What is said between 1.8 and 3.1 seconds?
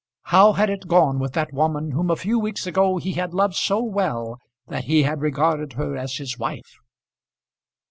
whom a few weeks ago